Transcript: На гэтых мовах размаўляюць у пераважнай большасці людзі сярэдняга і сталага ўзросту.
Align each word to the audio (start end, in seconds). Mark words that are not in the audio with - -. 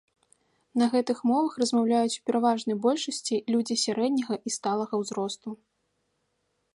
На 0.81 0.85
гэтых 0.93 1.17
мовах 1.31 1.53
размаўляюць 1.63 2.19
у 2.21 2.23
пераважнай 2.29 2.77
большасці 2.87 3.35
людзі 3.57 3.75
сярэдняга 3.85 4.35
і 4.51 4.55
сталага 4.57 4.93
ўзросту. 5.03 5.49